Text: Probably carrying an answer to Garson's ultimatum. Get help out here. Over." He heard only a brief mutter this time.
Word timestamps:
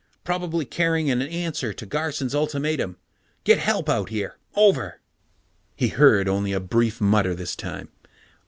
Probably 0.23 0.65
carrying 0.65 1.11
an 1.11 1.21
answer 1.21 1.73
to 1.73 1.85
Garson's 1.85 2.33
ultimatum. 2.33 2.97
Get 3.43 3.59
help 3.59 3.87
out 3.87 4.09
here. 4.09 4.35
Over." 4.55 4.99
He 5.75 5.89
heard 5.89 6.27
only 6.27 6.53
a 6.53 6.59
brief 6.59 6.99
mutter 6.99 7.35
this 7.35 7.55
time. 7.55 7.89